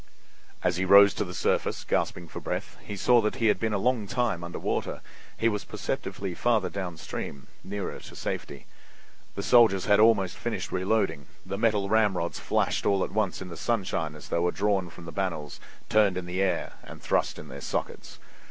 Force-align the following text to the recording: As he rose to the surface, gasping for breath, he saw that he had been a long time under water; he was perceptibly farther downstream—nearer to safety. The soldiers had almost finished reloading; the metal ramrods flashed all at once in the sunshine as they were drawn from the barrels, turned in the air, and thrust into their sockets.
As 0.63 0.77
he 0.77 0.83
rose 0.83 1.13
to 1.13 1.23
the 1.23 1.31
surface, 1.35 1.83
gasping 1.83 2.27
for 2.27 2.39
breath, 2.39 2.75
he 2.81 2.95
saw 2.97 3.21
that 3.21 3.35
he 3.35 3.49
had 3.49 3.59
been 3.59 3.71
a 3.71 3.77
long 3.77 4.07
time 4.07 4.43
under 4.43 4.57
water; 4.57 4.99
he 5.37 5.47
was 5.47 5.63
perceptibly 5.63 6.33
farther 6.33 6.69
downstream—nearer 6.71 7.99
to 7.99 8.15
safety. 8.15 8.65
The 9.35 9.43
soldiers 9.43 9.85
had 9.85 9.99
almost 9.99 10.35
finished 10.37 10.71
reloading; 10.71 11.27
the 11.45 11.59
metal 11.59 11.87
ramrods 11.87 12.39
flashed 12.39 12.87
all 12.87 13.03
at 13.03 13.11
once 13.11 13.43
in 13.43 13.49
the 13.49 13.55
sunshine 13.57 14.15
as 14.15 14.29
they 14.29 14.39
were 14.39 14.51
drawn 14.51 14.89
from 14.89 15.05
the 15.05 15.11
barrels, 15.11 15.59
turned 15.87 16.17
in 16.17 16.25
the 16.25 16.41
air, 16.41 16.73
and 16.81 16.99
thrust 16.99 17.37
into 17.37 17.51
their 17.51 17.61
sockets. 17.61 18.17